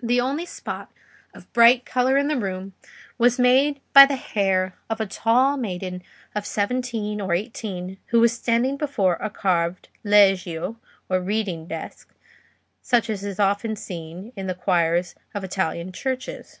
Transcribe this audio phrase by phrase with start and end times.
[0.00, 0.92] The only spot
[1.34, 2.72] of bright colour in the room
[3.18, 6.04] was made by the hair of a tall maiden
[6.36, 10.76] of seventeen or eighteen, who was standing before a carved leggio,
[11.08, 12.14] or reading desk,
[12.80, 16.60] such as is often seen in the choirs of Italian churches.